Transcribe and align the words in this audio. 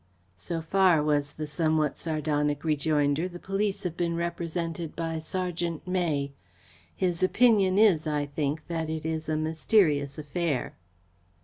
"So 0.37 0.63
far," 0.63 1.03
was 1.03 1.33
the 1.33 1.45
somewhat 1.45 1.95
sardonic 1.95 2.63
rejoinder, 2.63 3.27
"the 3.29 3.37
police 3.37 3.83
have 3.83 3.95
been 3.95 4.15
represented 4.15 4.95
by 4.95 5.19
Sergeant 5.19 5.87
May. 5.87 6.31
His 6.95 7.21
opinion 7.21 7.77
is, 7.77 8.07
I 8.07 8.25
think, 8.25 8.65
that 8.65 8.89
it 8.89 9.05
is 9.05 9.29
a 9.29 9.37
mysterious 9.37 10.17
affair." 10.17 10.73